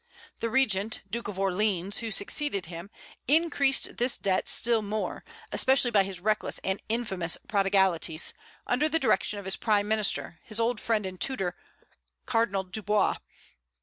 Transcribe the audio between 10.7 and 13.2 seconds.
friend and tutor, Cardinal Dubois.